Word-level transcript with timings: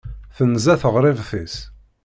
Tenza 0.35 0.73
teɣribt-is. 0.81 1.55